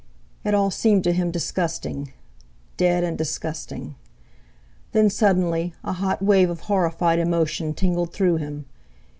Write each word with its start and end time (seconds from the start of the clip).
It 0.43 0.55
all 0.55 0.71
seemed 0.71 1.03
to 1.03 1.11
him 1.13 1.29
disgusting—dead 1.29 3.03
and 3.03 3.15
disgusting. 3.15 3.93
Then, 4.93 5.11
suddenly, 5.11 5.75
a 5.83 5.91
hot 5.93 6.23
wave 6.23 6.49
of 6.49 6.61
horrified 6.61 7.19
emotion 7.19 7.75
tingled 7.75 8.11
through 8.11 8.37
him. 8.37 8.65